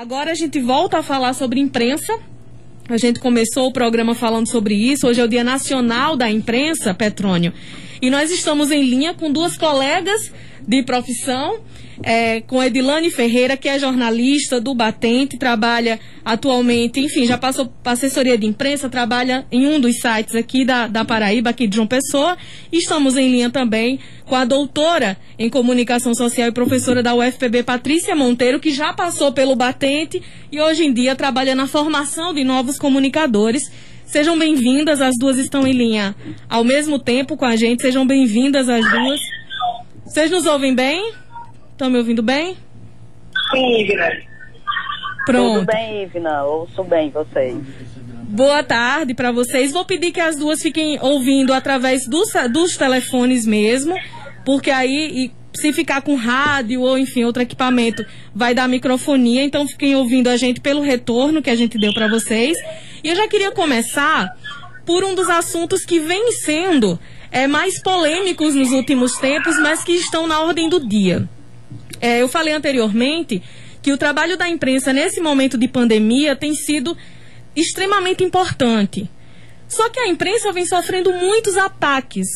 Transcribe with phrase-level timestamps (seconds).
[0.00, 2.18] Agora a gente volta a falar sobre imprensa.
[2.88, 5.06] A gente começou o programa falando sobre isso.
[5.06, 7.52] Hoje é o Dia Nacional da Imprensa, Petrônio.
[8.00, 10.32] E nós estamos em linha com duas colegas
[10.66, 11.60] de profissão
[12.02, 17.92] é, com Edilane Ferreira, que é jornalista do Batente, trabalha atualmente, enfim, já passou para
[17.92, 21.86] assessoria de imprensa, trabalha em um dos sites aqui da, da Paraíba, aqui de João
[21.86, 22.36] Pessoa.
[22.72, 27.62] E estamos em linha também com a doutora em comunicação social e professora da UFPB,
[27.64, 32.44] Patrícia Monteiro, que já passou pelo Batente e hoje em dia trabalha na formação de
[32.44, 33.62] novos comunicadores.
[34.10, 36.16] Sejam bem-vindas, as duas estão em linha
[36.48, 37.80] ao mesmo tempo com a gente.
[37.80, 39.20] Sejam bem-vindas as duas.
[40.04, 41.12] Vocês nos ouvem bem?
[41.70, 42.56] Estão me ouvindo bem?
[43.52, 44.10] Sim, Ivna.
[45.24, 45.60] Pronto.
[45.60, 46.42] Tudo bem, Ivna?
[46.42, 47.56] Ouço bem vocês.
[48.24, 49.70] Boa tarde para vocês.
[49.70, 53.94] Vou pedir que as duas fiquem ouvindo através dos, dos telefones mesmo,
[54.44, 59.44] porque aí, se ficar com rádio ou enfim outro equipamento, vai dar microfonia.
[59.44, 62.58] Então fiquem ouvindo a gente pelo retorno que a gente deu para vocês.
[63.02, 64.36] E eu já queria começar
[64.84, 66.98] por um dos assuntos que vem sendo
[67.30, 71.28] é, mais polêmicos nos últimos tempos, mas que estão na ordem do dia.
[72.00, 73.42] É, eu falei anteriormente
[73.82, 76.96] que o trabalho da imprensa nesse momento de pandemia tem sido
[77.54, 79.10] extremamente importante.
[79.68, 82.26] Só que a imprensa vem sofrendo muitos ataques.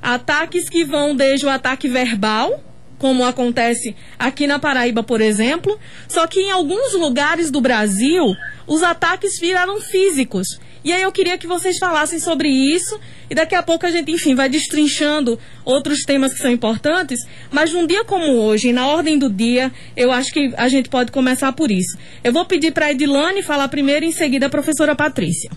[0.00, 2.62] Ataques que vão desde o ataque verbal,
[3.02, 8.32] como acontece aqui na Paraíba, por exemplo, só que em alguns lugares do Brasil
[8.64, 10.46] os ataques viraram físicos.
[10.84, 14.12] E aí eu queria que vocês falassem sobre isso e daqui a pouco a gente,
[14.12, 19.18] enfim, vai destrinchando outros temas que são importantes, mas num dia como hoje, na ordem
[19.18, 21.98] do dia, eu acho que a gente pode começar por isso.
[22.22, 25.50] Eu vou pedir para a Edilane falar primeiro e em seguida a professora Patrícia.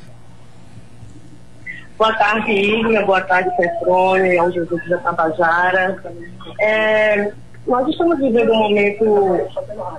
[1.97, 3.05] Boa tarde, Igna.
[3.05, 6.03] Boa tarde, Petrônio, ao Jesus da Tabajara.
[6.59, 7.31] É,
[7.65, 9.05] nós estamos vivendo um momento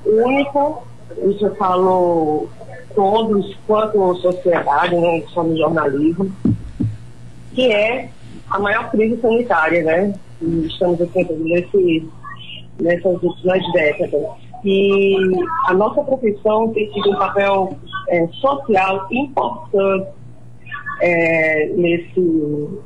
[0.05, 0.87] único,
[1.25, 2.51] isso falou
[2.95, 6.31] todos, quanto sociedade, não só no jornalismo,
[7.55, 8.11] que é
[8.51, 10.15] a maior crise sanitária, né?
[10.43, 12.07] Estamos enfrentando nesse,
[12.79, 14.23] nessas últimas décadas.
[14.63, 15.17] E
[15.69, 17.75] a nossa profissão tem tido um papel
[18.11, 20.09] é, social importante
[21.01, 22.21] é, nesse,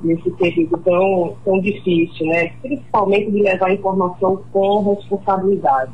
[0.03, 2.53] nesse período tão, tão difícil, né?
[2.62, 5.93] principalmente de levar informação com responsabilidade.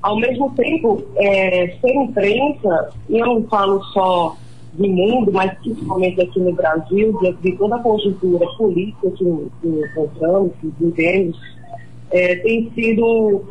[0.00, 4.36] Ao mesmo tempo, é, ser imprensa, e eu não falo só
[4.74, 10.52] de mundo, mas principalmente aqui no Brasil, de toda a conjuntura política que, que encontramos,
[10.60, 11.38] que vivemos,
[12.10, 13.42] é, tem sido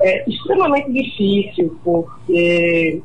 [0.00, 3.02] é, extremamente difícil, porque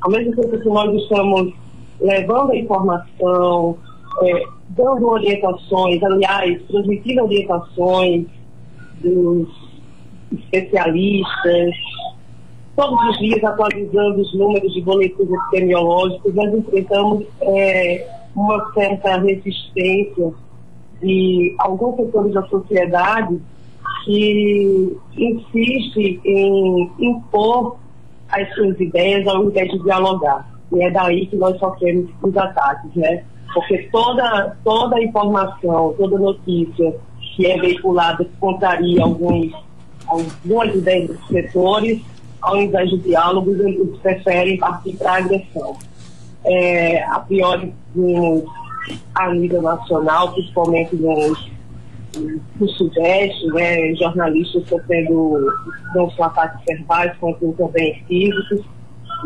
[0.00, 1.52] ao mesmo tempo que nós estamos
[2.00, 3.76] levando a informação,
[4.22, 8.26] é, dando orientações, aliás, transmitindo orientações
[9.00, 9.48] dos
[10.32, 11.74] especialistas,
[12.76, 20.32] todos os dias atualizando os números de boletins epidemiológicos, nós enfrentamos é, uma certa resistência
[21.00, 23.40] de alguns setores da sociedade
[24.04, 27.76] que insiste em impor
[28.30, 30.57] as suas ideias ao invés de dialogar.
[30.72, 33.24] E é daí que nós sofremos os ataques, né?
[33.54, 36.94] Porque toda, toda informação, toda notícia
[37.34, 39.52] que é veiculada contraria alguns,
[40.06, 42.02] algumas ideias dos setores,
[42.42, 45.76] ao invés de diálogos, eles preferem partir para agressão.
[46.44, 47.72] É, a priori,
[49.14, 51.50] a nível nacional, principalmente nos,
[52.60, 55.46] no Sudeste, né, jornalistas sofrendo
[55.94, 58.64] não só ataques verbais, quanto também físicos,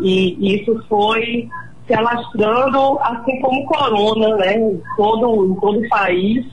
[0.01, 1.49] e isso foi
[1.87, 6.45] se alastrando, assim como corona, né, em todo, em todo o país,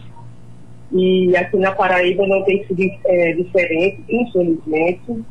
[0.93, 5.25] e aqui na Paraíba não tem sido é, diferente, infelizmente.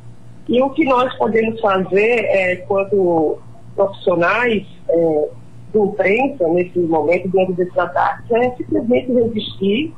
[0.47, 3.37] E o que nós podemos fazer, é, quanto
[3.75, 5.29] profissionais é,
[5.73, 9.93] de imprensa, nesse momento, diante desses ataques, é simplesmente resistir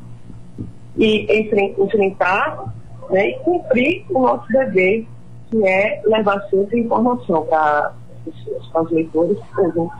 [0.98, 1.48] e
[1.80, 2.74] enfrentar
[3.10, 5.06] né, e cumprir o nosso dever,
[5.50, 7.94] que é levar sempre informação para
[8.28, 9.38] as pessoas, para os leitores,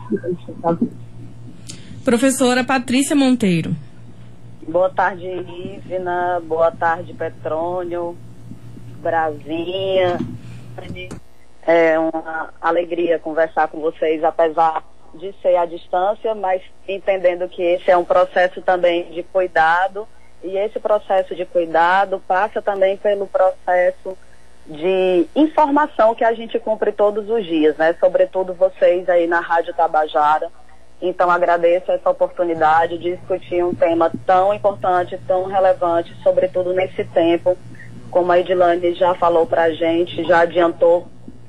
[0.08, 0.88] presentes
[2.04, 3.74] Professora Patrícia Monteiro.
[4.66, 6.40] Boa tarde, Ivna.
[6.44, 8.16] Boa tarde, Petrônio.
[9.02, 10.18] Brasinha.
[11.66, 14.82] É uma alegria conversar com vocês, apesar
[15.14, 20.08] de ser à distância, mas entendendo que esse é um processo também de cuidado
[20.42, 24.16] e esse processo de cuidado passa também pelo processo
[24.66, 27.94] de informação que a gente cumpre todos os dias, né?
[27.98, 30.48] Sobretudo vocês aí na Rádio Tabajara.
[31.00, 37.56] Então agradeço essa oportunidade de discutir um tema tão importante, tão relevante, sobretudo nesse tempo
[38.12, 41.08] como a Edilane já falou para a gente, já adiantou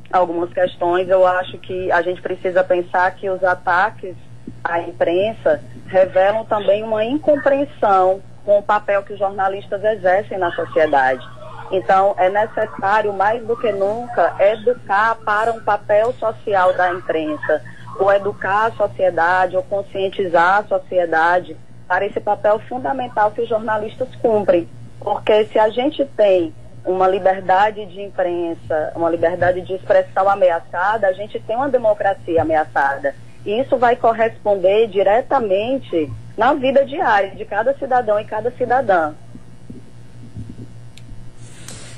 [0.10, 4.16] algumas questões, eu acho que a gente precisa pensar que os ataques
[4.64, 11.28] à imprensa revelam também uma incompreensão com o papel que os jornalistas exercem na sociedade.
[11.74, 17.64] Então, é necessário, mais do que nunca, educar para um papel social da imprensa,
[18.00, 24.08] ou educar a sociedade, ou conscientizar a sociedade para esse papel fundamental que os jornalistas
[24.18, 24.70] cumprem.
[25.00, 26.54] Porque se a gente tem
[26.86, 33.16] uma liberdade de imprensa, uma liberdade de expressão ameaçada, a gente tem uma democracia ameaçada.
[33.44, 39.16] E isso vai corresponder diretamente na vida diária de cada cidadão e cada cidadã.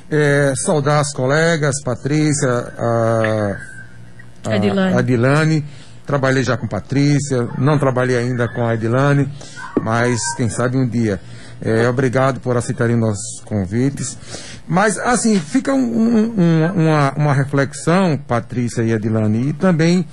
[0.09, 3.57] É, saudar as colegas, Patrícia, a,
[4.45, 4.97] a Adilane.
[4.97, 5.65] Adilane.
[6.05, 9.27] Trabalhei já com Patrícia, não trabalhei ainda com a Edilane,
[9.81, 11.19] mas quem sabe um dia.
[11.59, 14.15] É, obrigado por aceitarem nossos convites.
[14.67, 20.05] Mas, assim, fica um, um, uma, uma reflexão, Patrícia e Edilane, e também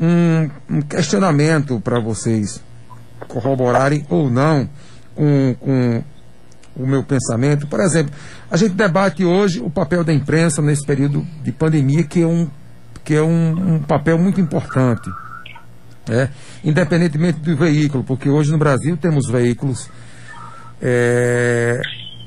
[0.00, 2.60] um, um questionamento para vocês
[3.26, 4.68] corroborarem ou não
[5.14, 6.04] com, com
[6.76, 7.66] o meu pensamento.
[7.66, 8.12] Por exemplo,
[8.50, 12.48] a gente debate hoje o papel da imprensa nesse período de pandemia, que é um,
[13.04, 15.10] que é um, um papel muito importante.
[16.10, 16.28] É,
[16.62, 19.88] independentemente do veículo, porque hoje no Brasil temos veículos
[20.82, 21.80] é,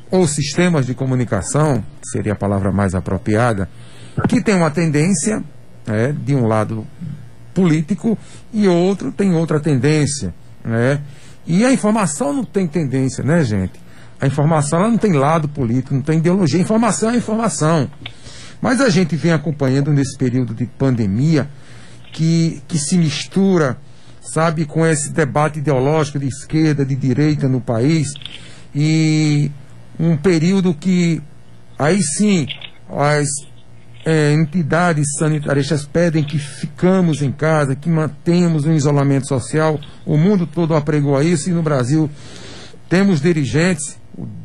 [0.10, 3.70] ou sistemas de comunicação, seria a palavra mais apropriada,
[4.28, 5.44] que tem uma tendência
[5.86, 6.88] é, de um lado
[7.54, 8.18] político
[8.52, 10.34] e outro tem outra tendência.
[10.64, 11.00] Né?
[11.46, 13.80] E a informação não tem tendência, né, gente?
[14.20, 16.60] A informação ela não tem lado político, não tem ideologia.
[16.60, 17.90] Informação é informação.
[18.62, 21.48] Mas a gente vem acompanhando nesse período de pandemia
[22.12, 23.78] que, que se mistura,
[24.22, 28.08] sabe, com esse debate ideológico de esquerda, de direita no país.
[28.74, 29.52] E
[30.00, 31.22] um período que
[31.78, 32.48] aí sim
[32.90, 33.28] as
[34.06, 39.80] é, entidades sanitárias pedem que ficamos em casa, que mantenhamos um isolamento social.
[40.06, 42.10] O mundo todo apregou a isso e no Brasil
[42.90, 44.00] temos dirigentes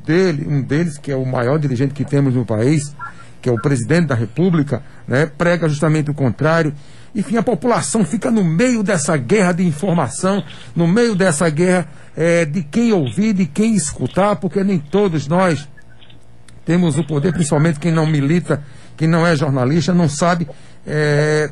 [0.05, 2.95] dele, um deles, que é o maior dirigente que temos no país,
[3.41, 6.75] que é o presidente da República, né, prega justamente o contrário.
[7.15, 10.43] Enfim, a população fica no meio dessa guerra de informação,
[10.75, 15.69] no meio dessa guerra é, de quem ouvir, de quem escutar, porque nem todos nós
[16.65, 18.63] temos o poder, principalmente quem não milita,
[18.97, 20.49] quem não é jornalista, não sabe
[20.87, 21.51] é,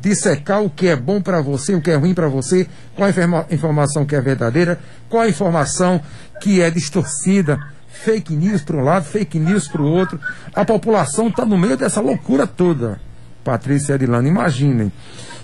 [0.00, 3.54] dissecar o que é bom para você, o que é ruim para você, qual a
[3.54, 4.78] informação que é verdadeira,
[5.08, 6.00] qual a informação
[6.44, 7.58] que é distorcida,
[7.88, 10.20] fake news para um lado, fake news para o outro.
[10.54, 13.00] A população está no meio dessa loucura toda.
[13.42, 14.92] Patrícia e imaginem.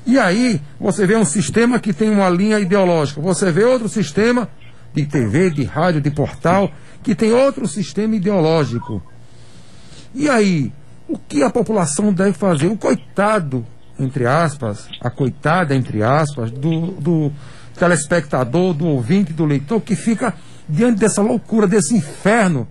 [0.07, 4.47] E aí, você vê um sistema que tem uma linha ideológica, você vê outro sistema
[4.93, 6.71] de TV, de rádio, de portal,
[7.03, 9.03] que tem outro sistema ideológico.
[10.15, 10.71] E aí,
[11.09, 12.67] o que a população deve fazer?
[12.67, 13.65] O coitado
[13.99, 17.33] entre aspas, a coitada, entre aspas, do, do
[17.79, 20.35] telespectador, do ouvinte, do leitor, que fica
[20.71, 22.67] diante dessa loucura, desse inferno,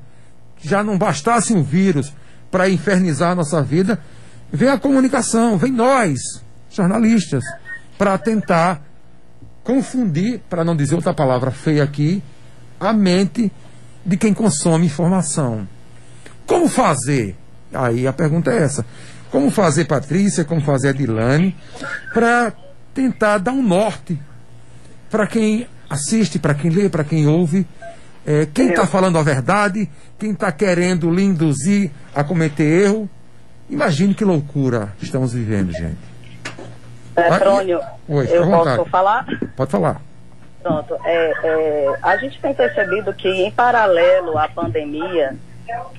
[0.57, 2.13] que já não bastasse um vírus
[2.51, 4.00] para infernizar a nossa vida,
[4.51, 6.19] vem a comunicação, vem nós,
[6.72, 7.44] jornalistas,
[7.98, 8.81] para tentar
[9.63, 12.24] confundir, para não dizer outra palavra feia aqui,
[12.80, 13.51] a mente
[14.06, 15.68] de quem consome informação.
[16.46, 17.36] Como fazer?
[17.74, 18.86] Aí a pergunta é essa.
[19.30, 21.56] Como fazer Patrícia, como fazer a Dilane,
[22.13, 22.51] para
[22.94, 24.20] tentar dar um norte
[25.10, 27.68] para quem assiste, para quem lê, para quem ouve,
[28.29, 33.09] é, quem está falando a verdade, quem está querendo lhe induzir a cometer erro.
[33.67, 35.98] Imagine que loucura estamos vivendo, gente.
[37.15, 39.25] Petrônio, Oi, eu posso falar?
[39.55, 40.01] Pode falar.
[40.62, 40.95] Pronto.
[41.05, 45.36] É, é, a gente tem percebido que, em paralelo à pandemia,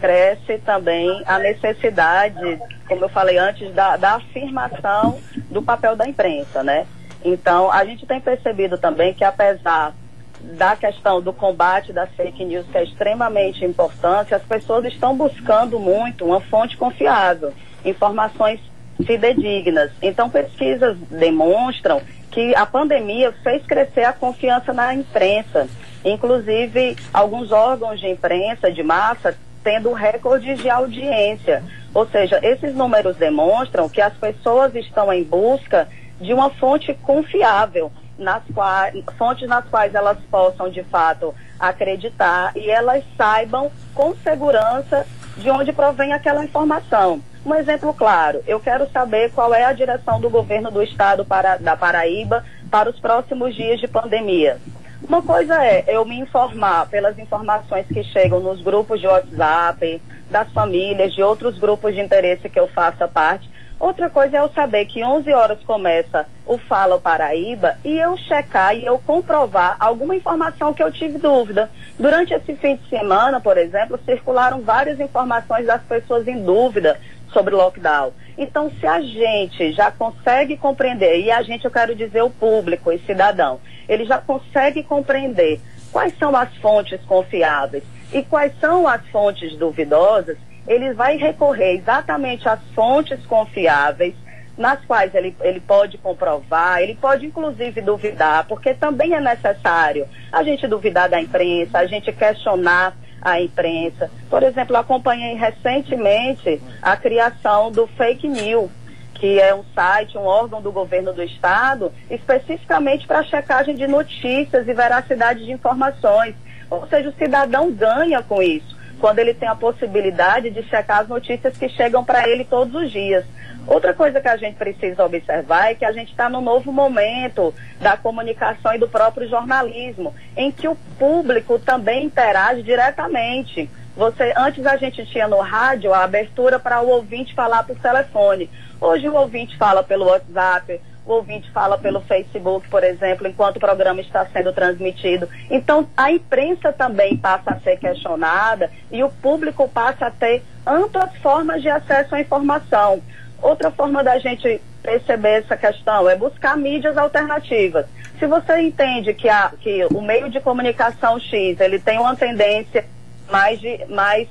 [0.00, 5.18] cresce também a necessidade, como eu falei antes, da, da afirmação
[5.50, 6.87] do papel da imprensa, né?
[7.25, 9.94] Então, a gente tem percebido também que apesar
[10.42, 15.78] da questão do combate das fake news, que é extremamente importante, as pessoas estão buscando
[15.78, 17.52] muito uma fonte confiável,
[17.85, 18.61] informações
[19.04, 19.90] fidedignas.
[20.02, 25.68] Então, pesquisas demonstram que a pandemia fez crescer a confiança na imprensa.
[26.04, 31.62] Inclusive, alguns órgãos de imprensa de massa tendo recordes de audiência.
[31.92, 35.88] Ou seja, esses números demonstram que as pessoas estão em busca
[36.20, 42.70] de uma fonte confiável, nas quais, fontes nas quais elas possam de fato acreditar e
[42.70, 47.20] elas saibam com segurança de onde provém aquela informação.
[47.44, 51.56] Um exemplo claro, eu quero saber qual é a direção do governo do estado para,
[51.56, 54.58] da Paraíba para os próximos dias de pandemia.
[55.02, 60.00] Uma coisa é eu me informar pelas informações que chegam nos grupos de WhatsApp,
[60.30, 63.50] das famílias, de outros grupos de interesse que eu faça parte.
[63.80, 68.76] Outra coisa é eu saber que 11 horas começa o Fala Paraíba e eu checar
[68.76, 71.70] e eu comprovar alguma informação que eu tive dúvida.
[71.99, 77.00] Durante esse fim de semana, por exemplo, circularam várias informações das pessoas em dúvida
[77.32, 78.12] sobre lockdown.
[78.37, 82.92] Então, se a gente já consegue compreender, e a gente, eu quero dizer o público
[82.92, 85.58] e cidadão, ele já consegue compreender
[85.90, 90.37] quais são as fontes confiáveis e quais são as fontes duvidosas,
[90.67, 94.14] ele vai recorrer exatamente às fontes confiáveis,
[94.57, 100.43] nas quais ele, ele pode comprovar, ele pode inclusive duvidar, porque também é necessário a
[100.43, 104.11] gente duvidar da imprensa, a gente questionar a imprensa.
[104.29, 108.71] Por exemplo, acompanhei recentemente a criação do fake news,
[109.14, 114.67] que é um site, um órgão do governo do estado, especificamente para checagem de notícias
[114.67, 116.35] e veracidade de informações.
[116.71, 118.69] Ou seja, o cidadão ganha com isso
[119.00, 122.90] quando ele tem a possibilidade de checar as notícias que chegam para ele todos os
[122.90, 123.25] dias.
[123.66, 127.54] Outra coisa que a gente precisa observar é que a gente está no novo momento
[127.80, 133.69] da comunicação e do próprio jornalismo, em que o público também interage diretamente.
[133.97, 138.49] Você, antes a gente tinha no rádio a abertura para o ouvinte falar por telefone.
[138.80, 143.61] Hoje o ouvinte fala pelo WhatsApp, o ouvinte fala pelo Facebook, por exemplo, enquanto o
[143.61, 145.28] programa está sendo transmitido.
[145.50, 151.14] Então, a imprensa também passa a ser questionada e o público passa a ter amplas
[151.16, 153.02] formas de acesso à informação.
[153.42, 157.87] Outra forma da gente perceber essa questão é buscar mídias alternativas.
[158.19, 162.85] Se você entende que, a, que o meio de comunicação X ele tem uma tendência
[163.30, 164.28] mais, de, mais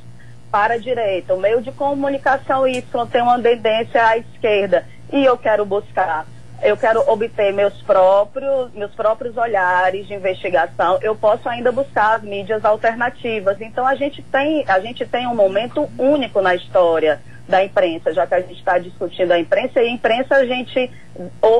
[0.52, 5.38] para a direita, o meio de comunicação Y tem uma tendência à esquerda, e eu
[5.38, 6.28] quero buscar
[6.62, 12.24] eu quero obter meus próprios, meus próprios olhares de investigação, eu posso ainda buscar as
[12.24, 13.60] mídias alternativas.
[13.62, 18.28] Então a gente tem, a gente tem um momento único na história da imprensa, já
[18.28, 20.92] que a gente está discutindo a imprensa, e a imprensa a gente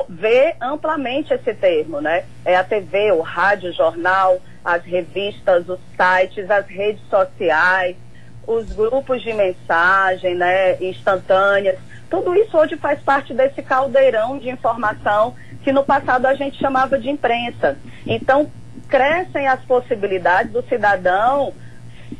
[0.08, 2.24] vê amplamente esse termo, né?
[2.44, 7.96] É a TV, o rádio, o jornal, as revistas, os sites, as redes sociais,
[8.46, 11.78] os grupos de mensagem, né, instantâneas.
[12.10, 16.98] Tudo isso hoje faz parte desse caldeirão de informação que no passado a gente chamava
[16.98, 17.78] de imprensa.
[18.04, 18.50] Então,
[18.88, 21.54] crescem as possibilidades do cidadão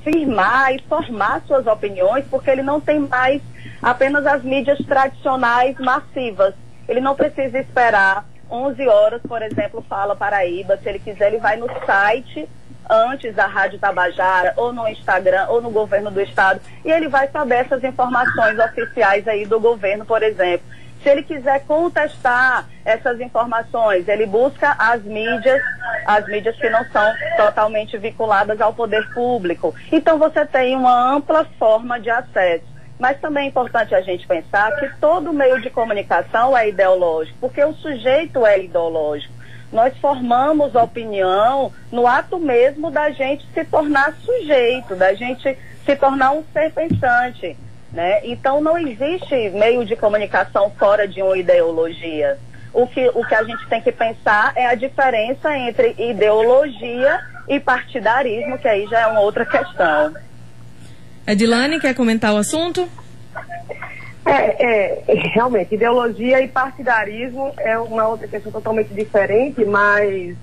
[0.05, 3.43] firmar e formar suas opiniões, porque ele não tem mais
[3.83, 6.55] apenas as mídias tradicionais massivas.
[6.89, 10.77] Ele não precisa esperar 11 horas, por exemplo, Fala Paraíba.
[10.77, 12.49] Se ele quiser, ele vai no site
[12.91, 17.29] antes da Rádio Tabajara, ou no Instagram, ou no governo do estado, e ele vai
[17.29, 20.67] saber essas informações oficiais aí do governo, por exemplo.
[21.03, 25.63] Se ele quiser contestar essas informações, ele busca as mídias,
[26.05, 29.75] as mídias que não são totalmente vinculadas ao poder público.
[29.91, 32.69] Então você tem uma ampla forma de acesso.
[32.99, 37.65] Mas também é importante a gente pensar que todo meio de comunicação é ideológico, porque
[37.65, 39.40] o sujeito é ideológico
[39.73, 46.33] nós formamos opinião no ato mesmo da gente se tornar sujeito, da gente se tornar
[46.33, 47.57] um ser pensante.
[47.93, 48.21] Né?
[48.25, 52.39] Então não existe meio de comunicação fora de uma ideologia.
[52.73, 57.59] O que, o que a gente tem que pensar é a diferença entre ideologia e
[57.59, 60.15] partidarismo, que aí já é uma outra questão.
[61.27, 62.89] Edilane, quer comentar o assunto?
[64.25, 65.03] É, é,
[65.35, 70.37] realmente, ideologia e partidarismo é uma outra questão totalmente diferente, mas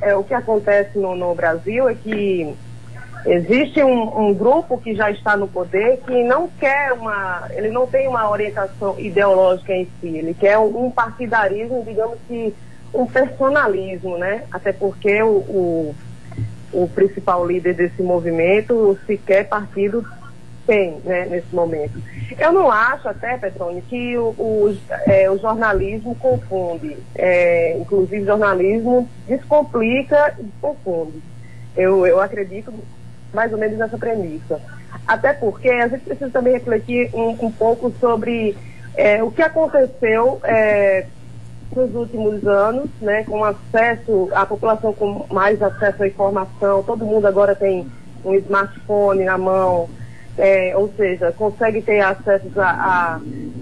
[0.00, 2.54] é, o que acontece no, no Brasil é que
[3.26, 7.86] existe um, um, grupo que já está no poder que não quer uma, ele não
[7.86, 12.54] tem uma orientação ideológica em si, ele quer um, um partidarismo, digamos que
[12.94, 14.44] um personalismo, né?
[14.50, 15.94] Até porque o, o,
[16.72, 20.04] o principal líder desse movimento sequer partido
[20.66, 22.00] tem né, nesse momento.
[22.38, 24.76] Eu não acho até, Petrone, que o, o,
[25.06, 26.96] é, o jornalismo confunde.
[27.14, 31.22] É, inclusive, jornalismo descomplica e confunde.
[31.76, 32.72] Eu, eu acredito
[33.32, 34.60] mais ou menos nessa premissa.
[35.06, 38.56] Até porque a gente precisa também refletir um, um pouco sobre
[38.94, 41.06] é, o que aconteceu é,
[41.74, 47.26] nos últimos anos, né, com acesso, a população com mais acesso à informação, todo mundo
[47.26, 47.86] agora tem
[48.24, 49.88] um smartphone na mão,
[50.38, 52.70] é, ou seja, consegue ter acesso a,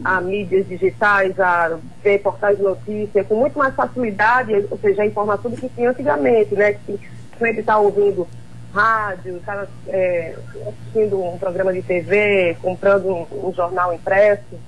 [0.04, 5.02] a, a, mídias digitais, a ver portais de notícia com muito mais facilidade, ou seja,
[5.02, 6.74] a informação do que tinha antigamente, né?
[6.74, 6.98] Que
[7.38, 8.26] sempre está ouvindo
[8.72, 10.36] rádio, está é,
[10.68, 14.58] assistindo um programa de TV, comprando um, um jornal impresso.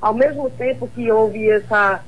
[0.00, 2.00] Ao mesmo tempo que houve essa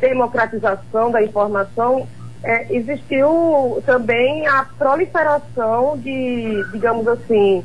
[0.00, 2.06] democratização da informação,
[2.42, 7.64] é, existiu também a proliferação de, digamos assim,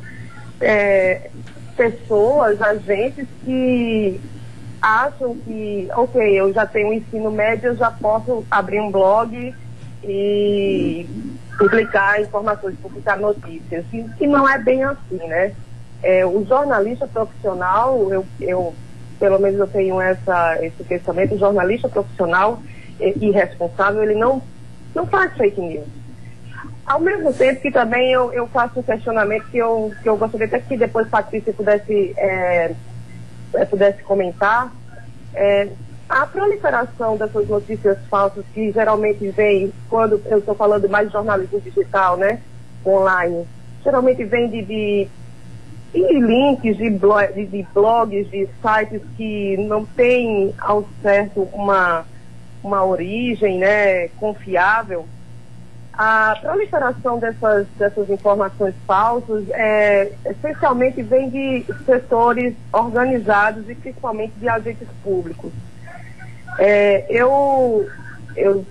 [0.60, 1.30] é,
[1.76, 4.20] pessoas, agentes que
[4.80, 9.54] acham que, ok, eu já tenho ensino médio, eu já posso abrir um blog
[10.02, 11.06] e
[11.56, 13.84] publicar informações, publicar notícias.
[13.92, 15.54] E, que não é bem assim, né?
[16.02, 18.74] É, o jornalista profissional, eu, eu,
[19.18, 22.62] pelo menos eu tenho essa, esse pensamento, o jornalista profissional
[23.00, 24.42] e, e responsável, ele não,
[24.94, 26.03] não faz fake news.
[26.86, 30.46] Ao mesmo tempo que também eu, eu faço um questionamento que eu, que eu gostaria
[30.46, 32.74] até que depois Patrícia pudesse, é,
[33.70, 34.70] pudesse comentar,
[35.34, 35.68] é,
[36.08, 41.60] a proliferação dessas notícias falsas que geralmente vem, quando eu estou falando mais de jornalismo
[41.60, 42.40] digital, né,
[42.84, 43.46] online,
[43.82, 45.08] geralmente vem de, de,
[45.92, 52.04] de links de, de, de, blogs, de sites que não têm ao certo uma,
[52.62, 55.06] uma origem né, confiável.
[55.96, 64.48] A proliferação dessas, dessas informações falsas é, essencialmente vem de setores organizados e principalmente de
[64.48, 65.52] agentes públicos.
[66.58, 67.88] É, eu,
[68.34, 68.66] eu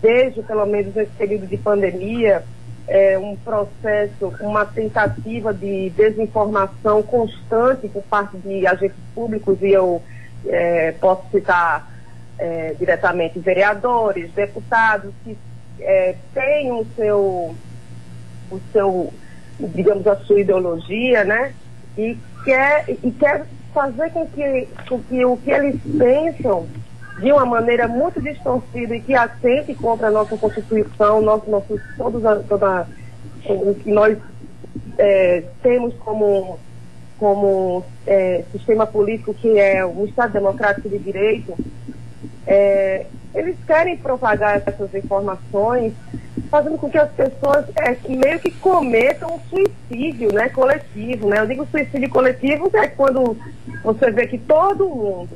[0.00, 2.42] vejo, pelo menos nesse período de pandemia,
[2.88, 10.02] é, um processo, uma tentativa de desinformação constante por parte de agentes públicos, e eu
[10.46, 11.86] é, posso citar
[12.38, 15.36] é, diretamente vereadores, deputados, que
[15.84, 17.54] é, têm o seu,
[18.50, 19.12] o seu,
[19.58, 21.54] digamos, a sua ideologia, né?
[21.96, 26.66] E quer, e quer fazer com que, com que o que eles pensam
[27.20, 32.40] de uma maneira muito distorcida e que atente contra a nossa Constituição, nosso, nosso, toda,
[32.40, 32.86] toda,
[33.44, 34.16] o que nós
[34.98, 36.58] é, temos como,
[37.18, 41.54] como é, sistema político, que é o Estado Democrático de Direito,
[42.46, 45.92] é, eles querem propagar essas informações,
[46.50, 51.28] fazendo com que as pessoas é, meio que cometam um suicídio né, coletivo.
[51.28, 51.40] Né?
[51.40, 53.36] Eu digo suicídio coletivo é quando
[53.82, 55.30] você vê que todo mundo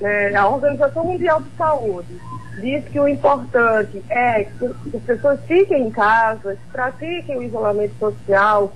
[0.00, 2.20] né, a Organização Mundial de Saúde
[2.60, 8.72] diz que o importante é que as pessoas fiquem em casa, pratiquem o isolamento social,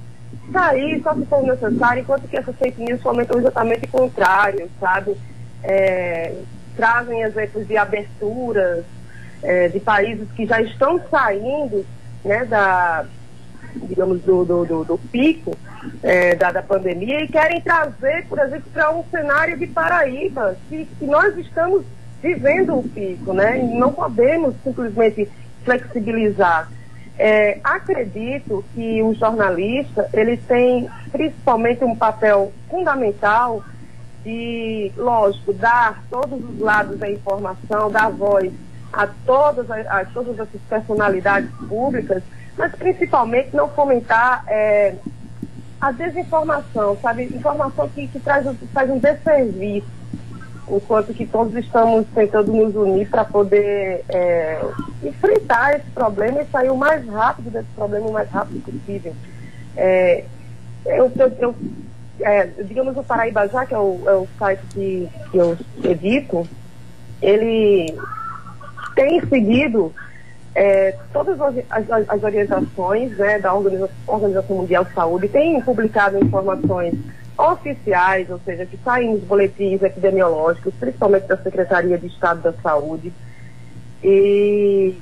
[0.52, 5.16] sair só se for necessário, enquanto que essas fake news fomentam exatamente o contrário, sabe?
[5.62, 6.34] É,
[6.78, 8.84] trazem exemplos de aberturas
[9.42, 11.84] é, de países que já estão saindo
[12.24, 13.04] né, da,
[13.74, 15.56] digamos, do, do, do, do pico
[16.04, 20.84] é, da, da pandemia e querem trazer, por exemplo, para um cenário de Paraíba, que,
[20.84, 21.84] que nós estamos
[22.22, 23.58] vivendo o pico, né?
[23.58, 25.28] E não podemos simplesmente
[25.64, 26.70] flexibilizar.
[27.18, 33.64] É, acredito que o jornalista ele tem principalmente um papel fundamental
[34.28, 38.52] de, lógico, dar todos os lados da informação, dar voz
[38.92, 42.22] a todas, a, todas essas personalidades públicas,
[42.56, 44.94] mas principalmente não fomentar é,
[45.80, 47.24] a desinformação, sabe?
[47.24, 49.88] Informação que, que traz, faz um desserviço,
[50.70, 54.60] enquanto que todos estamos tentando nos unir para poder é,
[55.04, 59.14] enfrentar esse problema e sair o mais rápido desse problema, o mais rápido possível.
[59.74, 60.24] É,
[60.84, 61.54] eu, eu, eu
[62.20, 66.48] é, digamos o Paraíba já, que é o, é o site que, que eu edito,
[67.20, 67.94] ele
[68.94, 69.92] tem seguido
[70.54, 76.18] é, todas as, as, as, orientações né, da Organização, Organização Mundial de Saúde têm publicado
[76.18, 76.94] informações
[77.36, 83.12] oficiais, ou seja, que saem nos boletins epidemiológicos, principalmente da Secretaria de Estado da Saúde.
[84.02, 84.96] E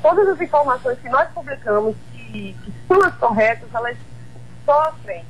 [0.00, 3.96] todas as informações que nós publicamos, que, que são as corretas, elas
[4.64, 5.22] sofrem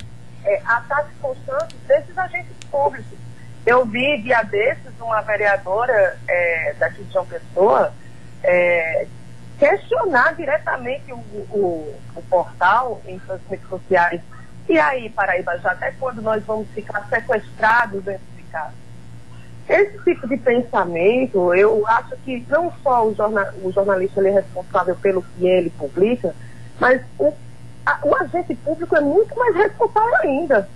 [0.45, 3.19] é, ataques constantes desses agentes públicos.
[3.67, 7.93] Eu vi dia desses uma vereadora é, daqui de João Pessoa
[8.43, 9.07] é,
[9.59, 14.21] questionar diretamente o, o, o portal em suas redes sociais.
[14.69, 18.75] E aí, Paraíba, já até quando nós vamos ficar sequestrados dentro de casa?
[19.69, 24.97] Esse tipo de pensamento, eu acho que não só o, jornal, o jornalista é responsável
[24.97, 26.35] pelo que ele publica,
[26.81, 27.33] mas o,
[27.89, 30.69] a, o agente público é muito mais responsável ainda.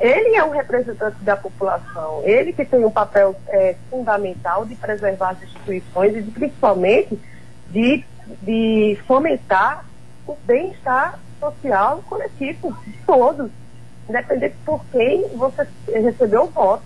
[0.00, 5.30] Ele é um representante da população, ele que tem um papel é, fundamental de preservar
[5.30, 7.20] as instituições e de, principalmente
[7.68, 8.04] de,
[8.42, 9.84] de fomentar
[10.24, 13.50] o bem-estar social coletivo de todos,
[14.08, 16.84] independente por quem você recebeu o voto.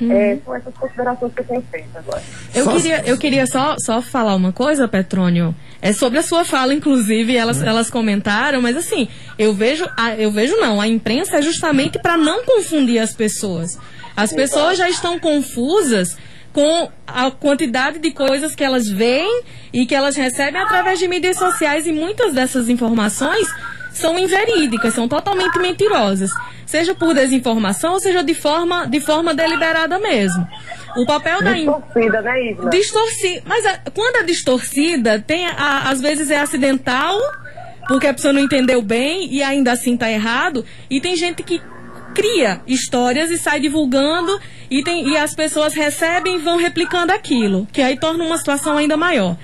[0.00, 0.12] Uhum.
[0.12, 2.22] É, essas considerações que eu tenho feito agora.
[2.54, 2.72] Eu só...
[2.76, 5.54] queria, eu queria só, só falar uma coisa, Petrônio.
[5.82, 7.66] É sobre a sua fala, inclusive, elas, uhum.
[7.66, 9.08] elas comentaram, mas assim,
[9.38, 13.78] eu vejo, a, eu vejo não, a imprensa é justamente para não confundir as pessoas.
[14.16, 16.16] As pessoas já estão confusas
[16.52, 21.38] com a quantidade de coisas que elas veem e que elas recebem através de mídias
[21.38, 23.46] sociais e muitas dessas informações
[23.92, 26.30] são inverídicas, são totalmente mentirosas.
[26.66, 30.46] seja por desinformação, ou seja de forma, de forma deliberada mesmo.
[30.96, 32.70] O papel da distorcida, né, Isla?
[32.70, 33.42] Distorcida.
[33.44, 37.18] Mas a, quando a distorcida tem, a, às vezes é acidental,
[37.88, 41.60] porque a pessoa não entendeu bem e ainda assim está errado, e tem gente que
[42.14, 44.38] cria histórias e sai divulgando
[44.70, 48.76] e, tem, e as pessoas recebem e vão replicando aquilo, que aí torna uma situação
[48.76, 49.36] ainda maior.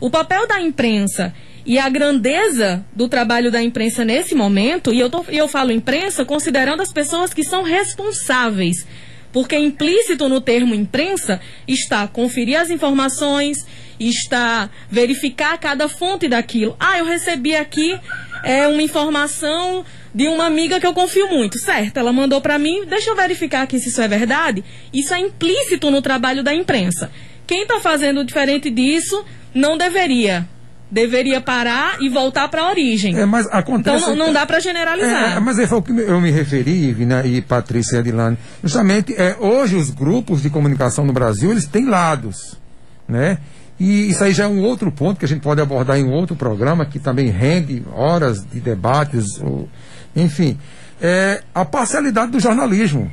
[0.00, 5.08] O papel da imprensa e a grandeza do trabalho da imprensa nesse momento, e eu,
[5.08, 8.86] tô, eu falo imprensa considerando as pessoas que são responsáveis,
[9.32, 13.64] porque implícito no termo imprensa está conferir as informações,
[13.98, 16.76] está verificar cada fonte daquilo.
[16.78, 17.98] Ah, eu recebi aqui
[18.42, 21.96] é, uma informação de uma amiga que eu confio muito, certo?
[21.96, 24.62] Ela mandou para mim, deixa eu verificar aqui se isso é verdade.
[24.92, 27.10] Isso é implícito no trabalho da imprensa.
[27.46, 30.46] Quem está fazendo diferente disso não deveria.
[30.92, 33.18] Deveria parar e voltar para a origem.
[33.18, 33.96] É, mas acontece.
[33.96, 35.38] Então não, não dá para generalizar.
[35.38, 38.36] É, mas é, foi o que eu me referi, Vina e Patrícia Adilane.
[38.62, 42.60] Justamente, é, hoje os grupos de comunicação no Brasil, eles têm lados,
[43.08, 43.38] né?
[43.80, 46.12] E isso aí já é um outro ponto que a gente pode abordar em um
[46.12, 49.40] outro programa, que também rende horas de debates.
[49.40, 49.68] Ou,
[50.14, 50.58] enfim,
[51.00, 53.10] é a parcialidade do jornalismo.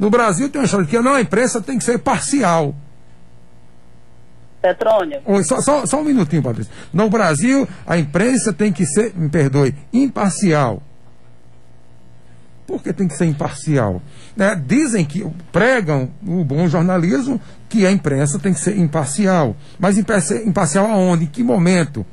[0.00, 2.74] No Brasil tem uma história que não, a imprensa tem que ser parcial.
[4.60, 5.20] Petrônio.
[5.24, 6.72] Oi, só, só, só um minutinho, Patrícia.
[6.92, 10.82] No Brasil, a imprensa tem que ser, me perdoe, imparcial.
[12.66, 14.00] Por que tem que ser imparcial?
[14.36, 14.54] Né?
[14.64, 19.56] Dizem que pregam o bom jornalismo que a imprensa tem que ser imparcial.
[19.78, 21.24] Mas imparcial aonde?
[21.24, 22.06] Em que momento?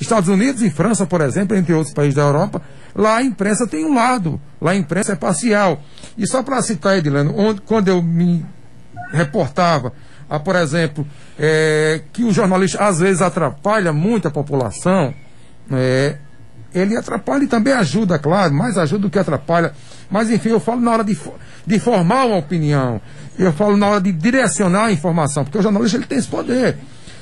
[0.00, 2.62] Estados Unidos e França, por exemplo, entre outros países da Europa,
[2.94, 5.80] lá a imprensa tem um lado, lá a imprensa é parcial.
[6.16, 8.44] E só para citar, Edilano, onde, quando eu me
[9.12, 9.92] reportava,
[10.30, 11.04] a, por exemplo,
[11.36, 15.12] é, que o jornalista às vezes atrapalha muito a população,
[15.72, 16.16] é,
[16.72, 19.72] ele atrapalha e também ajuda, claro, mais ajuda do que atrapalha.
[20.08, 21.18] Mas enfim, eu falo na hora de,
[21.66, 23.00] de formar uma opinião,
[23.36, 26.78] eu falo na hora de direcionar a informação, porque o jornalista ele tem esse poder.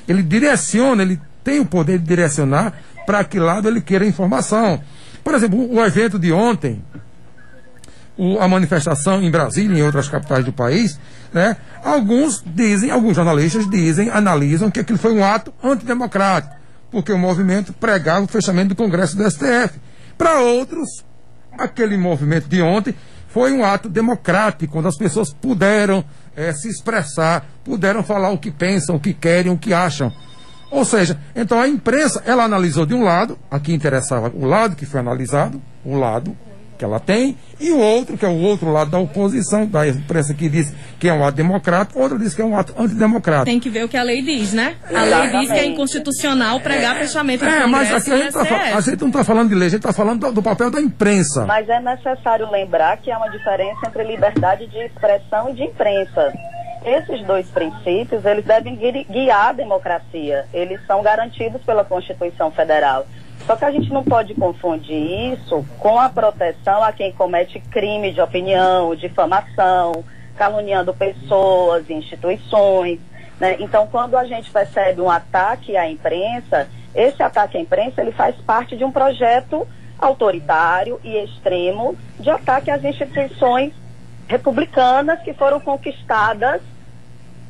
[0.07, 2.75] Ele direciona, ele tem o poder de direcionar
[3.07, 4.81] para que lado ele queira a informação.
[5.25, 6.83] Por exemplo, o, evento de ontem,
[8.19, 10.99] o, a manifestação em Brasília e em outras capitais do país,
[11.33, 16.55] né, alguns dizem, alguns jornalistas dizem, analisam que aquilo foi um ato antidemocrático,
[16.91, 19.79] porque o movimento pregava o fechamento do Congresso do STF.
[20.19, 21.05] Para outros,
[21.57, 22.95] aquele movimento de ontem
[23.29, 26.05] foi um ato democrático, onde as pessoas puderam
[26.35, 30.13] é, se expressar, puderam falar o que pensam, o que querem, o que acham.
[30.71, 34.85] Ou seja, então a imprensa, ela analisou de um lado, aqui interessava o lado que
[34.85, 36.37] foi analisado, o lado
[36.79, 40.33] que ela tem, e o outro, que é o outro lado da oposição, da imprensa
[40.33, 43.47] que diz que é um ato democrático, outro diz que é um ato antidemocrático.
[43.47, 44.77] Tem que ver o que a lei diz, né?
[44.95, 48.33] A lei diz que é inconstitucional pregar é, fechamento do É, mas aqui a gente,
[48.33, 50.71] tá, a gente não está falando de lei, a gente está falando do, do, papel
[50.71, 51.45] da imprensa.
[51.45, 56.33] Mas é necessário lembrar que há uma diferença entre liberdade de expressão e de imprensa.
[56.85, 58.77] Esses dois princípios, eles devem
[59.11, 60.47] guiar a democracia.
[60.55, 63.05] Eles são garantidos pela Constituição Federal.
[63.49, 68.13] Só que a gente não pode confundir isso com a proteção a quem comete crime
[68.13, 70.05] de opinião, difamação,
[70.37, 73.01] caluniando pessoas, instituições.
[73.41, 73.57] Né?
[73.59, 78.37] Então, quando a gente percebe um ataque à imprensa, esse ataque à imprensa ele faz
[78.37, 79.67] parte de um projeto
[79.99, 83.73] autoritário e extremo de ataque às instituições
[84.29, 86.61] republicanas que foram conquistadas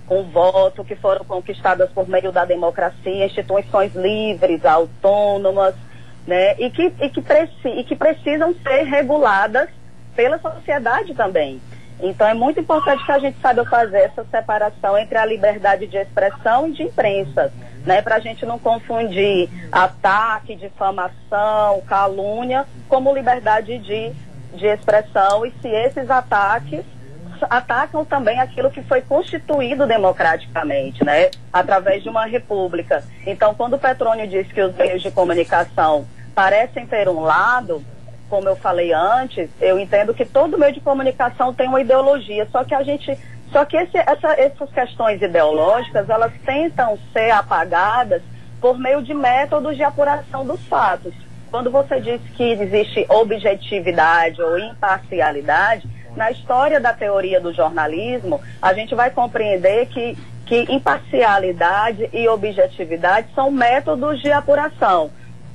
[0.06, 5.74] com voto, que foram conquistadas por meio da democracia, instituições livres, autônomas,
[6.26, 9.68] né, e que, e que, preci, e que precisam ser reguladas
[10.14, 11.60] pela sociedade também.
[12.00, 15.96] Então é muito importante que a gente saiba fazer essa separação entre a liberdade de
[15.96, 17.52] expressão e de imprensa,
[17.84, 24.12] né, para a gente não confundir ataque, difamação, calúnia como liberdade de
[24.52, 26.84] de expressão e se esses ataques
[27.48, 33.04] atacam também aquilo que foi constituído democraticamente, né, através de uma república.
[33.26, 37.84] Então, quando o Petrônio diz que os meios de comunicação parecem ter um lado,
[38.28, 42.62] como eu falei antes, eu entendo que todo meio de comunicação tem uma ideologia, só
[42.62, 43.18] que a gente,
[43.50, 48.22] só que esse, essa, essas questões ideológicas, elas tentam ser apagadas
[48.60, 51.14] por meio de métodos de apuração dos fatos.
[51.50, 58.74] Quando você diz que existe objetividade ou imparcialidade, na história da teoria do jornalismo, a
[58.74, 65.10] gente vai compreender que, que imparcialidade e objetividade são métodos de apuração.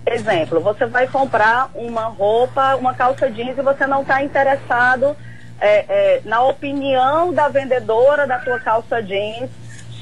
[0.06, 5.16] Exemplo, você vai comprar uma roupa, uma calça jeans e você não está interessado
[5.60, 9.50] é, é, na opinião da vendedora da tua calça jeans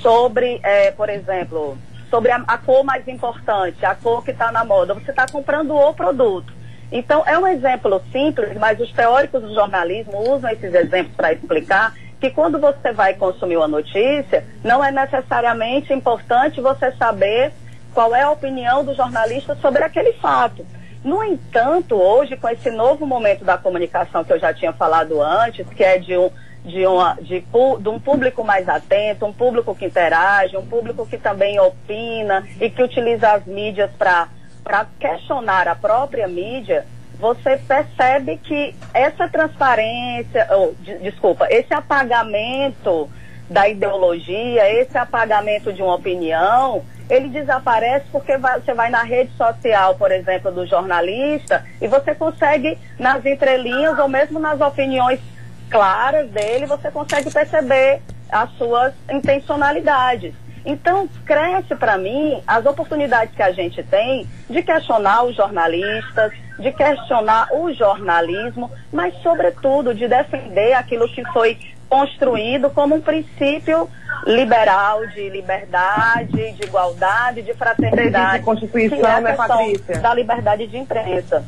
[0.01, 1.77] sobre, é, por exemplo,
[2.09, 4.93] sobre a, a cor mais importante, a cor que está na moda.
[4.93, 6.60] Você está comprando o produto.
[6.91, 11.95] Então, é um exemplo simples, mas os teóricos do jornalismo usam esses exemplos para explicar
[12.19, 17.51] que quando você vai consumir uma notícia, não é necessariamente importante você saber
[17.93, 20.65] qual é a opinião do jornalista sobre aquele fato.
[21.03, 25.67] No entanto, hoje, com esse novo momento da comunicação que eu já tinha falado antes,
[25.69, 26.29] que é de um,
[26.63, 27.39] de, uma, de,
[27.79, 32.69] de, um público mais atento, um público que interage, um público que também opina e
[32.69, 34.27] que utiliza as mídias para
[34.99, 36.85] questionar a própria mídia,
[37.19, 43.09] você percebe que essa transparência, ou, de, desculpa, esse apagamento
[43.49, 49.31] da ideologia, esse apagamento de uma opinião, ele desaparece porque vai, você vai na rede
[49.35, 55.19] social, por exemplo, do jornalista, e você consegue, nas entrelinhas ou mesmo nas opiniões
[55.69, 60.33] claras dele, você consegue perceber as suas intencionalidades.
[60.65, 66.71] Então, cresce para mim as oportunidades que a gente tem de questionar os jornalistas, de
[66.71, 71.57] questionar o jornalismo, mas, sobretudo, de defender aquilo que foi
[71.89, 73.89] construído como um princípio
[74.25, 78.39] liberal de liberdade, de igualdade, de fraternidade.
[78.39, 79.99] De Constituição, é né, Patrícia?
[79.99, 81.43] Da liberdade de imprensa.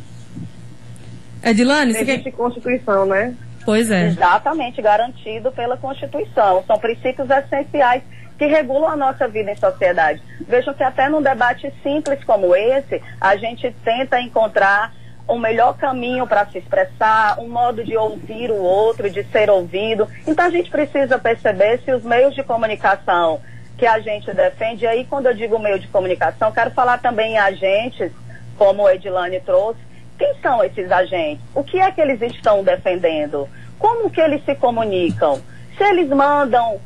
[1.43, 2.31] Edilane, Existe quer...
[2.31, 3.35] Constituição, né?
[3.65, 4.07] Pois é.
[4.07, 6.63] Exatamente, garantido pela Constituição.
[6.65, 8.03] São princípios essenciais
[8.37, 10.21] que regulam a nossa vida em sociedade.
[10.41, 14.91] Vejam que até num debate simples como esse, a gente tenta encontrar
[15.27, 20.07] um melhor caminho para se expressar, um modo de ouvir o outro, de ser ouvido.
[20.27, 23.39] Então a gente precisa perceber se os meios de comunicação
[23.77, 27.33] que a gente defende, e aí quando eu digo meio de comunicação, quero falar também
[27.33, 28.11] em agentes,
[28.57, 29.79] como o Edilane trouxe,
[30.17, 31.43] quem são esses agentes?
[31.55, 33.49] O que é que eles estão defendendo?
[33.79, 35.41] Como que eles se comunicam?
[35.77, 36.79] Se eles mandam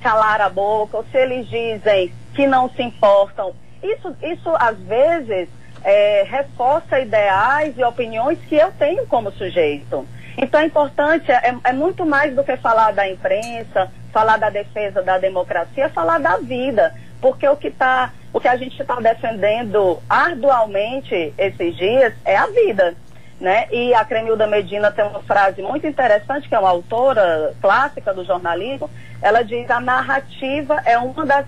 [0.00, 3.54] calar a boca, ou se eles dizem que não se importam.
[3.82, 5.48] Isso, isso às vezes,
[5.84, 10.06] é, reforça ideais e opiniões que eu tenho como sujeito.
[10.36, 15.02] Então é importante, é, é muito mais do que falar da imprensa, falar da defesa
[15.02, 16.94] da democracia, falar da vida.
[17.20, 22.46] Porque o que, tá, o que a gente está defendendo arduamente esses dias é a
[22.46, 22.94] vida.
[23.40, 23.66] Né?
[23.72, 28.22] E a Cremilda Medina tem uma frase muito interessante, que é uma autora clássica do
[28.22, 28.90] jornalismo.
[29.22, 31.46] Ela diz: a narrativa é uma das,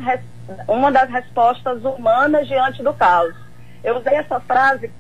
[0.67, 3.35] uma das respostas humanas diante do caos.
[3.85, 4.91] Eu usei essa frase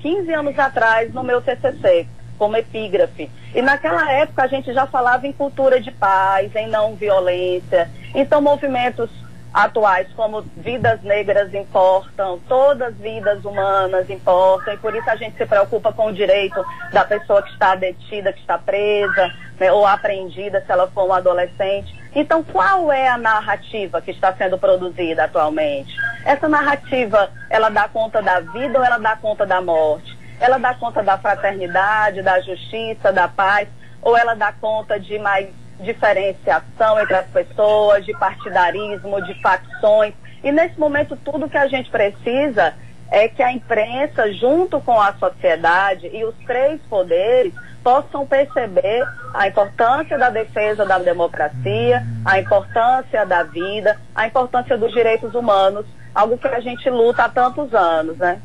[0.00, 3.30] 15 anos atrás no meu TCC, como epígrafe.
[3.54, 7.88] E naquela época a gente já falava em cultura de paz, em não violência.
[8.14, 9.10] Então, movimentos
[9.52, 15.36] atuais como vidas negras importam, todas as vidas humanas importam, e por isso a gente
[15.36, 19.86] se preocupa com o direito da pessoa que está detida, que está presa, né, ou
[19.86, 21.94] apreendida, se ela for um adolescente.
[22.14, 25.94] Então, qual é a narrativa que está sendo produzida atualmente?
[26.24, 30.18] Essa narrativa, ela dá conta da vida ou ela dá conta da morte?
[30.40, 33.68] Ela dá conta da fraternidade, da justiça, da paz,
[34.00, 35.48] ou ela dá conta de mais
[35.80, 40.14] diferenciação entre as pessoas, de partidarismo, de facções.
[40.42, 42.74] E nesse momento, tudo que a gente precisa
[43.10, 49.04] é que a imprensa, junto com a sociedade e os três poderes, possam perceber
[49.34, 55.84] a importância da defesa da democracia, a importância da vida, a importância dos direitos humanos,
[56.14, 58.40] algo que a gente luta há tantos anos, né?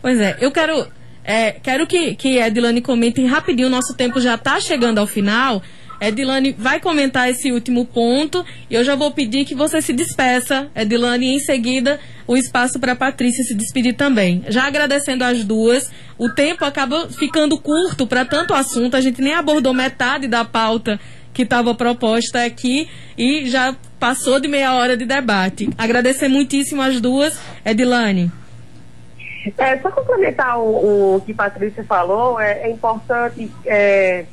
[0.00, 0.86] Pois é, eu quero,
[1.24, 5.62] é, quero que, que Edilane comente rapidinho, nosso tempo já está chegando ao final.
[6.00, 10.68] Edilane vai comentar esse último ponto e eu já vou pedir que você se despeça,
[10.74, 14.44] Edilane, e em seguida o espaço para a Patrícia se despedir também.
[14.48, 19.34] Já agradecendo as duas, o tempo acaba ficando curto para tanto assunto, a gente nem
[19.34, 20.98] abordou metade da pauta
[21.32, 25.68] que estava proposta aqui e já passou de meia hora de debate.
[25.76, 28.32] Agradecer muitíssimo as duas, Edilane.
[29.58, 34.24] É, só complementar o, o que Patrícia falou, é, é importante é,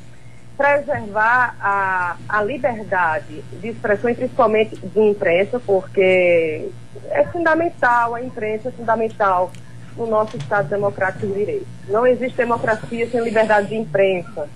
[0.56, 6.70] preservar a, a liberdade de expressão, principalmente de imprensa, porque
[7.10, 9.50] é fundamental, a imprensa é fundamental
[9.96, 11.66] no nosso Estado Democrático de Direito.
[11.88, 14.48] Não existe democracia sem liberdade de imprensa.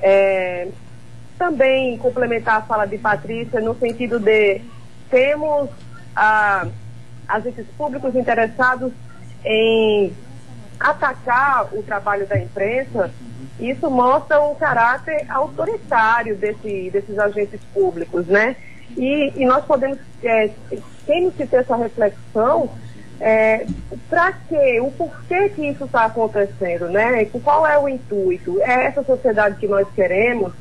[0.00, 0.68] É,
[1.38, 4.60] também complementar a fala de Patrícia no sentido de
[5.08, 5.70] temos
[6.14, 6.66] ah,
[7.26, 8.92] agentes públicos interessados
[9.44, 10.12] em
[10.78, 13.10] atacar o trabalho da imprensa
[13.58, 18.56] isso mostra o caráter autoritário desse, desses agentes públicos, né?
[18.96, 20.50] E, e nós podemos, é,
[21.06, 22.70] temos que ter essa reflexão
[23.20, 23.66] é,
[24.08, 24.80] para quê?
[24.80, 27.24] O porquê que isso está acontecendo, né?
[27.42, 28.60] Qual é o intuito?
[28.62, 30.52] É essa sociedade que nós queremos?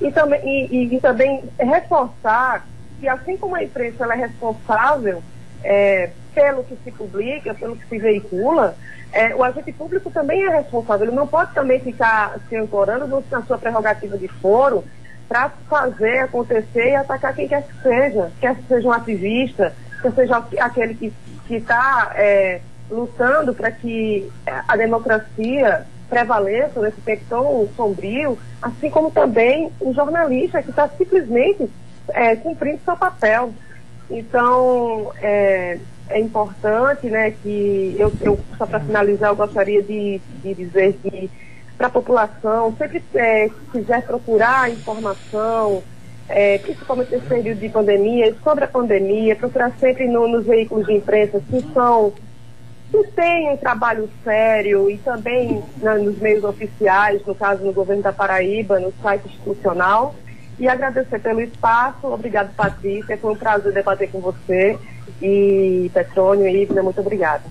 [0.00, 2.66] E também, e, e também reforçar
[2.98, 5.22] que assim como a imprensa é responsável
[5.62, 8.76] é, pelo que se publica, pelo que se veicula,
[9.12, 11.08] é, o agente público também é responsável.
[11.08, 14.84] Ele não pode também ficar se ancorando na sua prerrogativa de foro
[15.28, 20.12] para fazer acontecer e atacar quem quer que seja, quer que seja um ativista, quer
[20.12, 21.12] seja aquele que
[21.50, 29.72] está é, lutando para que a democracia prevaleça nesse tempo tão sombrio, assim como também
[29.80, 31.68] o jornalista que está simplesmente
[32.10, 33.52] é, cumprindo seu papel.
[34.10, 35.78] Então, é,
[36.10, 41.30] é importante né, que, eu, eu só para finalizar, eu gostaria de, de dizer que
[41.76, 45.82] para a população, sempre é, quiser procurar informação,
[46.28, 50.94] é, principalmente nesse período de pandemia, sobre a pandemia, procurar sempre no, nos veículos de
[50.94, 52.12] imprensa que são
[52.90, 58.12] que têm um trabalho sério e também nos meios oficiais, no caso no governo da
[58.12, 60.14] Paraíba, no site institucional.
[60.58, 62.06] E agradecer pelo espaço.
[62.06, 63.16] Obrigado, Patrícia.
[63.18, 64.76] Foi um prazer debater com você.
[65.22, 67.44] E Petrônio e Ivna, muito obrigada.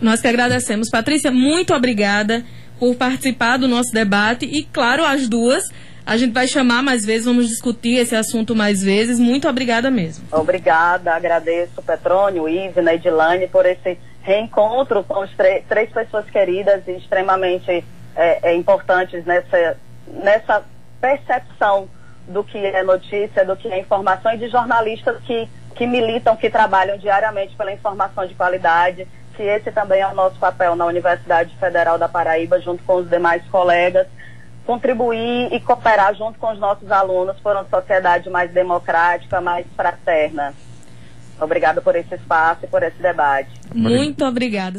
[0.00, 0.88] Nós que agradecemos.
[0.90, 2.44] Patrícia, muito obrigada
[2.78, 5.64] por participar do nosso debate e, claro, as duas.
[6.06, 9.18] A gente vai chamar mais vezes, vamos discutir esse assunto mais vezes.
[9.18, 10.24] Muito obrigada mesmo.
[10.30, 15.30] Obrigada, agradeço Petrônio, Ivna e Edilane por esse reencontro com as
[15.68, 17.84] três pessoas queridas e extremamente
[18.16, 19.76] é, é, importantes nessa,
[20.06, 20.62] nessa
[21.00, 21.88] percepção
[22.28, 26.48] do que é notícia, do que é informação e de jornalistas que, que militam, que
[26.48, 31.54] trabalham diariamente pela informação de qualidade que esse também é o nosso papel na Universidade
[31.56, 34.06] Federal da Paraíba, junto com os demais colegas,
[34.64, 40.54] contribuir e cooperar junto com os nossos alunos por uma sociedade mais democrática, mais fraterna.
[41.40, 43.50] Obrigada por esse espaço e por esse debate.
[43.74, 44.78] Muito obrigada.